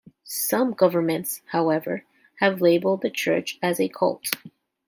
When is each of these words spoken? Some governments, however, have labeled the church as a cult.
Some 0.23 0.73
governments, 0.73 1.43
however, 1.51 2.05
have 2.39 2.59
labeled 2.59 3.03
the 3.03 3.11
church 3.11 3.59
as 3.61 3.79
a 3.79 3.87
cult. 3.87 4.31